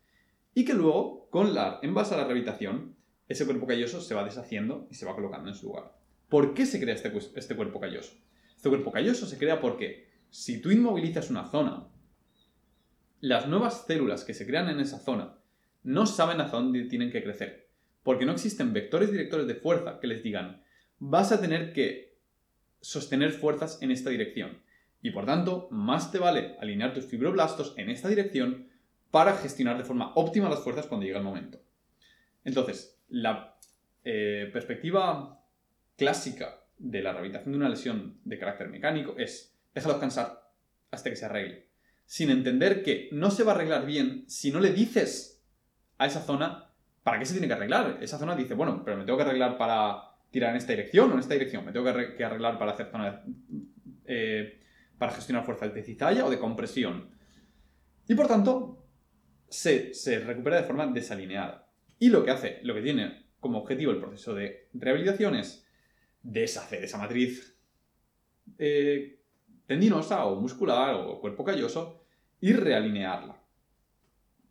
y 0.54 0.66
que 0.66 0.74
luego, 0.74 1.30
con 1.30 1.54
la, 1.54 1.80
en 1.82 1.94
base 1.94 2.14
a 2.14 2.18
la 2.18 2.24
rehabilitación, 2.26 2.98
ese 3.30 3.46
cuerpo 3.46 3.68
calloso 3.68 4.02
se 4.02 4.14
va 4.14 4.26
deshaciendo 4.26 4.88
y 4.92 4.96
se 4.96 5.06
va 5.06 5.16
colocando 5.16 5.48
en 5.48 5.56
su 5.56 5.68
lugar. 5.68 6.01
¿Por 6.32 6.54
qué 6.54 6.66
se 6.66 6.80
crea 6.80 6.96
este, 6.96 7.12
este 7.36 7.58
cuerpo 7.58 7.82
calloso? 7.82 8.14
Este 8.56 8.70
cuerpo 8.70 8.90
calloso 8.90 9.26
se 9.26 9.38
crea 9.38 9.60
porque 9.60 10.08
si 10.30 10.62
tú 10.62 10.72
inmovilizas 10.72 11.30
una 11.30 11.44
zona, 11.44 11.90
las 13.20 13.50
nuevas 13.50 13.84
células 13.86 14.24
que 14.24 14.34
se 14.34 14.48
crean 14.48 14.70
en 14.70 14.80
esa 14.80 14.98
zona 14.98 15.40
no 15.84 16.06
saben 16.06 16.40
hacia 16.40 16.58
dónde 16.58 16.86
tienen 16.86 17.12
que 17.12 17.22
crecer, 17.22 17.68
porque 18.02 18.26
no 18.26 18.32
existen 18.32 18.72
vectores 18.72 19.12
directores 19.12 19.46
de 19.46 19.56
fuerza 19.56 20.00
que 20.00 20.08
les 20.08 20.24
digan, 20.24 20.64
vas 21.00 21.34
a 21.34 21.42
tener 21.42 21.74
que 21.74 22.18
sostener 22.80 23.34
fuerzas 23.34 23.82
en 23.82 23.92
esta 23.92 24.10
dirección. 24.10 24.62
Y 25.02 25.12
por 25.12 25.26
tanto, 25.26 25.68
más 25.70 26.14
te 26.14 26.20
vale 26.20 26.56
alinear 26.62 26.94
tus 26.94 27.08
fibroblastos 27.08 27.74
en 27.76 27.90
esta 27.90 28.08
dirección 28.08 28.70
para 29.12 29.36
gestionar 29.36 29.78
de 29.78 29.84
forma 29.84 30.14
óptima 30.16 30.50
las 30.50 30.64
fuerzas 30.64 30.88
cuando 30.88 31.06
llega 31.06 31.18
el 31.18 31.26
momento. 31.26 31.60
Entonces, 32.46 33.04
la 33.10 33.60
eh, 34.06 34.50
perspectiva 34.54 35.41
clásica 35.98 36.64
de 36.78 37.02
la 37.02 37.12
rehabilitación 37.12 37.52
de 37.54 37.58
una 37.58 37.70
lesión 37.70 38.20
de 38.24 38.40
carácter 38.40 38.70
mecánico 38.70 39.16
es 39.18 39.52
déjalo 39.74 39.96
descansar, 39.96 40.52
hasta 40.90 41.10
que 41.10 41.16
se 41.16 41.26
arregle. 41.26 41.70
Sin 42.06 42.30
entender 42.30 42.84
que 42.84 43.10
no 43.12 43.32
se 43.32 43.44
va 43.44 43.54
a 43.54 43.56
arreglar 43.56 43.86
bien 43.86 44.26
si 44.28 44.52
no 44.52 44.60
le 44.60 44.72
dices 44.72 45.44
a 45.98 46.06
esa 46.08 46.22
zona 46.22 46.74
para 47.04 47.20
qué 47.20 47.26
se 47.26 47.34
tiene 47.34 47.48
que 47.48 47.54
arreglar. 47.54 48.00
Esa 48.02 48.18
zona 48.18 48.36
dice, 48.36 48.54
bueno, 48.54 48.84
pero 48.84 48.98
me 48.98 49.06
tengo 49.06 49.18
que 49.18 49.24
arreglar 49.24 49.58
para 49.58 50.18
tirar 50.30 50.52
en 50.52 50.58
esta 50.58 50.74
dirección 50.74 51.10
o 51.10 51.14
en 51.14 51.20
esta 51.20 51.34
dirección. 51.34 51.66
Me 51.66 51.72
tengo 51.72 51.86
que 51.86 52.24
arreglar 52.24 52.60
para 52.60 52.72
hacer 52.72 52.90
zona 52.92 53.24
eh, 54.06 54.60
para 54.98 55.14
gestionar 55.14 55.46
fuerzas 55.46 55.74
de 55.74 55.84
cizalla 55.84 56.26
o 56.26 56.30
de 56.30 56.38
compresión. 56.38 57.10
Y 58.08 58.16
por 58.16 58.28
tanto, 58.28 58.86
se, 59.48 59.94
se 59.94 60.20
recupera 60.20 60.58
de 60.58 60.64
forma 60.64 60.86
desalineada. 60.88 61.70
Y 61.98 62.10
lo 62.10 62.24
que 62.26 62.32
hace, 62.32 62.60
lo 62.64 62.74
que 62.74 62.82
tiene 62.82 63.26
como 63.40 63.60
objetivo 63.60 63.92
el 63.92 64.00
proceso 64.00 64.36
de 64.36 64.70
rehabilitación 64.74 65.36
es 65.36 65.66
deshacer 66.24 66.84
esa 66.84 66.98
matriz 66.98 67.58
eh, 68.58 69.20
tendinosa 69.66 70.26
o 70.26 70.40
muscular 70.40 70.96
o 70.96 71.20
cuerpo 71.20 71.44
calloso 71.44 72.04
y 72.40 72.54
realinearla. 72.54 73.42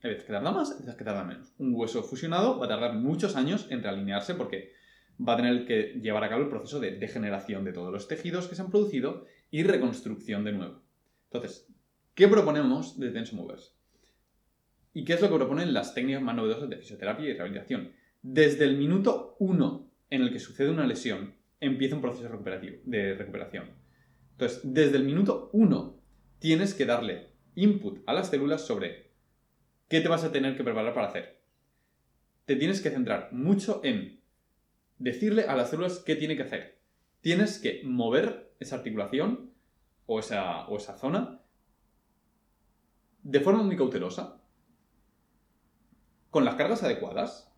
Hay 0.02 0.10
veces 0.10 0.24
que 0.24 0.32
tarda 0.32 0.50
más, 0.50 0.70
hay 0.70 0.78
veces 0.78 0.94
que 0.94 1.04
tarda 1.04 1.24
menos. 1.24 1.52
Un 1.58 1.74
hueso 1.74 2.02
fusionado 2.02 2.58
va 2.58 2.66
a 2.66 2.68
tardar 2.68 2.94
muchos 2.94 3.36
años 3.36 3.66
en 3.70 3.82
realinearse 3.82 4.34
porque 4.34 4.72
va 5.20 5.34
a 5.34 5.36
tener 5.36 5.66
que 5.66 6.00
llevar 6.00 6.24
a 6.24 6.28
cabo 6.28 6.42
el 6.42 6.48
proceso 6.48 6.80
de 6.80 6.92
degeneración 6.92 7.64
de 7.64 7.72
todos 7.72 7.92
los 7.92 8.08
tejidos 8.08 8.48
que 8.48 8.54
se 8.54 8.62
han 8.62 8.70
producido 8.70 9.26
y 9.50 9.62
reconstrucción 9.62 10.44
de 10.44 10.52
nuevo. 10.52 10.82
Entonces, 11.30 11.68
¿qué 12.14 12.28
proponemos 12.28 12.98
de 12.98 13.10
Tension 13.10 13.40
Movers? 13.40 13.74
¿Y 14.94 15.04
qué 15.04 15.14
es 15.14 15.20
lo 15.20 15.28
que 15.28 15.36
proponen 15.36 15.74
las 15.74 15.94
técnicas 15.94 16.22
más 16.22 16.34
novedosas 16.34 16.68
de 16.68 16.76
fisioterapia 16.78 17.28
y 17.28 17.34
rehabilitación? 17.34 17.92
Desde 18.22 18.64
el 18.64 18.76
minuto 18.76 19.36
1 19.38 19.90
en 20.10 20.22
el 20.22 20.32
que 20.32 20.40
sucede 20.40 20.70
una 20.70 20.86
lesión, 20.86 21.34
empieza 21.60 21.94
un 21.94 22.02
proceso 22.02 22.24
de 22.24 23.14
recuperación. 23.14 23.70
Entonces, 24.32 24.60
desde 24.64 24.96
el 24.96 25.04
minuto 25.04 25.50
1 25.52 26.00
tienes 26.38 26.74
que 26.74 26.86
darle 26.86 27.30
input 27.54 28.02
a 28.06 28.14
las 28.14 28.30
células 28.30 28.66
sobre 28.66 29.10
qué 29.88 30.00
te 30.00 30.08
vas 30.08 30.24
a 30.24 30.32
tener 30.32 30.56
que 30.56 30.64
preparar 30.64 30.94
para 30.94 31.08
hacer. 31.08 31.42
Te 32.46 32.56
tienes 32.56 32.80
que 32.80 32.90
centrar 32.90 33.32
mucho 33.32 33.80
en 33.84 34.20
decirle 34.98 35.44
a 35.44 35.56
las 35.56 35.70
células 35.70 35.98
qué 35.98 36.16
tiene 36.16 36.36
que 36.36 36.44
hacer. 36.44 36.80
Tienes 37.20 37.58
que 37.58 37.82
mover 37.84 38.54
esa 38.58 38.76
articulación 38.76 39.52
o 40.06 40.18
esa, 40.18 40.66
o 40.68 40.78
esa 40.78 40.96
zona 40.96 41.42
de 43.22 43.40
forma 43.40 43.62
muy 43.62 43.76
cautelosa, 43.76 44.40
con 46.30 46.44
las 46.44 46.54
cargas 46.54 46.82
adecuadas. 46.82 47.52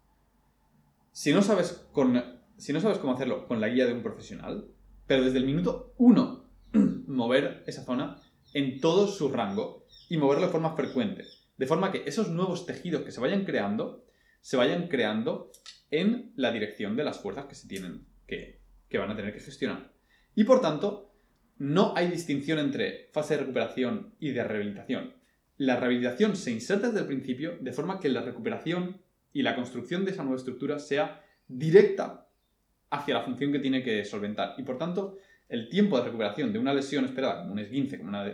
Si 1.12 1.32
no 1.32 1.42
sabes 1.42 1.86
con 1.92 2.41
si 2.62 2.72
no 2.72 2.80
sabes 2.80 2.98
cómo 2.98 3.14
hacerlo 3.14 3.48
con 3.48 3.60
la 3.60 3.68
guía 3.68 3.86
de 3.86 3.92
un 3.92 4.04
profesional, 4.04 4.68
pero 5.08 5.24
desde 5.24 5.38
el 5.38 5.46
minuto 5.46 5.94
uno 5.98 6.48
mover 7.08 7.64
esa 7.66 7.82
zona 7.82 8.22
en 8.54 8.80
todo 8.80 9.08
su 9.08 9.30
rango 9.30 9.88
y 10.08 10.16
moverlo 10.16 10.46
de 10.46 10.52
forma 10.52 10.76
frecuente. 10.76 11.24
De 11.56 11.66
forma 11.66 11.90
que 11.90 12.04
esos 12.06 12.28
nuevos 12.28 12.64
tejidos 12.64 13.02
que 13.02 13.10
se 13.10 13.20
vayan 13.20 13.44
creando, 13.44 14.06
se 14.42 14.56
vayan 14.56 14.86
creando 14.86 15.50
en 15.90 16.32
la 16.36 16.52
dirección 16.52 16.94
de 16.94 17.02
las 17.02 17.18
fuerzas 17.18 17.46
que 17.46 17.56
se 17.56 17.66
tienen 17.66 18.06
que, 18.28 18.60
que 18.88 18.98
van 18.98 19.10
a 19.10 19.16
tener 19.16 19.34
que 19.34 19.40
gestionar. 19.40 19.92
Y 20.36 20.44
por 20.44 20.60
tanto, 20.60 21.12
no 21.58 21.94
hay 21.96 22.06
distinción 22.06 22.60
entre 22.60 23.10
fase 23.12 23.34
de 23.34 23.40
recuperación 23.40 24.14
y 24.20 24.30
de 24.30 24.44
rehabilitación. 24.44 25.14
La 25.56 25.80
rehabilitación 25.80 26.36
se 26.36 26.52
inserta 26.52 26.86
desde 26.86 27.00
el 27.00 27.06
principio 27.06 27.58
de 27.60 27.72
forma 27.72 27.98
que 27.98 28.08
la 28.08 28.22
recuperación 28.22 29.02
y 29.32 29.42
la 29.42 29.56
construcción 29.56 30.04
de 30.04 30.12
esa 30.12 30.22
nueva 30.22 30.38
estructura 30.38 30.78
sea 30.78 31.24
directa 31.48 32.21
hacia 32.92 33.14
la 33.14 33.22
función 33.22 33.50
que 33.50 33.58
tiene 33.58 33.82
que 33.82 34.04
solventar. 34.04 34.54
Y 34.58 34.62
por 34.62 34.78
tanto, 34.78 35.18
el 35.48 35.68
tiempo 35.68 35.98
de 35.98 36.04
recuperación 36.04 36.52
de 36.52 36.58
una 36.58 36.74
lesión 36.74 37.04
esperada, 37.04 37.40
como 37.40 37.52
un 37.52 37.58
esguince, 37.58 37.98
como 37.98 38.10
una, 38.10 38.32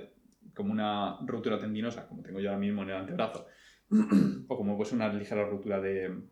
como 0.55 0.73
una 0.73 1.19
ruptura 1.25 1.59
tendinosa, 1.59 2.09
como 2.09 2.23
tengo 2.23 2.41
yo 2.41 2.50
ahora 2.50 2.61
mismo 2.61 2.83
en 2.83 2.91
el 2.91 2.97
antebrazo, 2.97 3.47
o 4.49 4.57
como 4.57 4.77
pues 4.77 4.92
una 4.92 5.12
ligera 5.12 5.49
ruptura 5.49 5.81
de, 5.81 6.23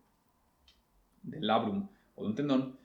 del 1.22 1.46
labrum 1.46 1.88
o 2.16 2.22
de 2.22 2.28
un 2.28 2.34
tendón, 2.34 2.78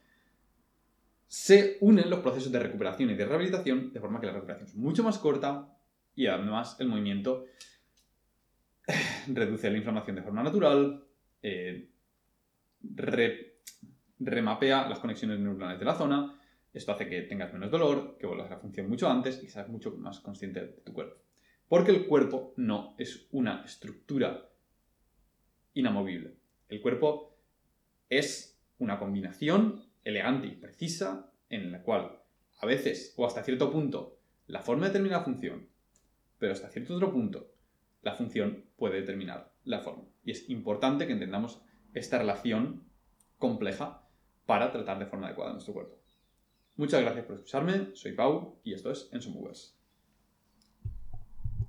se 1.27 1.77
unen 1.81 2.09
los 2.09 2.19
procesos 2.19 2.51
de 2.51 2.59
recuperación 2.59 3.09
y 3.09 3.15
de 3.15 3.25
rehabilitación 3.25 3.91
de 3.93 3.99
forma 3.99 4.19
que 4.19 4.27
la 4.27 4.33
recuperación 4.33 4.69
es 4.69 4.75
mucho 4.75 5.03
más 5.03 5.17
corta 5.17 5.75
y 6.13 6.27
además 6.27 6.75
el 6.79 6.87
movimiento 6.87 7.45
reduce 9.27 9.71
la 9.71 9.77
inflamación 9.77 10.17
de 10.17 10.21
forma 10.21 10.43
natural, 10.43 11.03
eh, 11.41 11.89
remapea 14.23 14.87
las 14.87 14.99
conexiones 14.99 15.39
neuronales 15.39 15.79
de 15.79 15.85
la 15.85 15.95
zona. 15.95 16.39
Esto 16.73 16.93
hace 16.93 17.07
que 17.07 17.21
tengas 17.23 17.51
menos 17.53 17.71
dolor, 17.71 18.17
que 18.17 18.27
vuelvas 18.27 18.47
a 18.47 18.55
la 18.55 18.59
función 18.59 18.87
mucho 18.87 19.09
antes 19.09 19.43
y 19.43 19.47
seas 19.47 19.67
mucho 19.67 19.91
más 19.97 20.19
consciente 20.19 20.61
de 20.61 20.67
tu 20.67 20.93
cuerpo. 20.93 21.21
Porque 21.67 21.91
el 21.91 22.05
cuerpo 22.05 22.53
no 22.57 22.95
es 22.97 23.27
una 23.31 23.63
estructura 23.63 24.49
inamovible. 25.73 26.37
El 26.69 26.81
cuerpo 26.81 27.37
es 28.09 28.61
una 28.77 28.99
combinación 28.99 29.85
elegante 30.03 30.47
y 30.47 30.55
precisa 30.55 31.31
en 31.49 31.71
la 31.71 31.81
cual 31.83 32.19
a 32.59 32.65
veces 32.65 33.13
o 33.17 33.25
hasta 33.25 33.43
cierto 33.43 33.71
punto 33.71 34.19
la 34.47 34.61
forma 34.61 34.87
determina 34.87 35.17
la 35.17 35.23
función, 35.23 35.69
pero 36.37 36.53
hasta 36.53 36.69
cierto 36.69 36.95
otro 36.95 37.11
punto 37.11 37.53
la 38.01 38.15
función 38.15 38.65
puede 38.75 39.01
determinar 39.01 39.53
la 39.63 39.79
forma. 39.79 40.05
Y 40.23 40.31
es 40.31 40.49
importante 40.49 41.07
que 41.07 41.13
entendamos 41.13 41.61
esta 41.93 42.17
relación 42.17 42.83
compleja 43.37 44.00
para 44.51 44.69
tratar 44.69 44.99
de 44.99 45.05
forma 45.05 45.27
adecuada 45.27 45.53
nuestro 45.53 45.73
cuerpo. 45.73 45.95
Muchas 46.75 46.99
gracias 46.99 47.23
por 47.23 47.35
escucharme, 47.35 47.95
soy 47.95 48.11
Pau 48.11 48.59
y 48.65 48.73
esto 48.73 48.91
es 48.91 49.09
Movers. 49.29 49.80